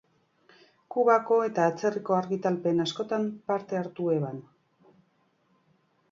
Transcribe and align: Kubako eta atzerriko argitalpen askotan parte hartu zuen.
Kubako 0.93 1.35
eta 1.49 1.65
atzerriko 1.71 2.15
argitalpen 2.19 2.81
askotan 2.85 3.27
parte 3.51 3.79
hartu 3.81 4.07
zuen. 4.15 4.41